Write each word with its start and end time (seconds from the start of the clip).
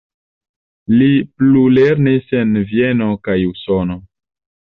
Li 1.01 1.09
plulernis 1.41 2.33
en 2.39 2.57
Vieno 2.71 3.11
kaj 3.27 3.37
Usono. 3.53 4.01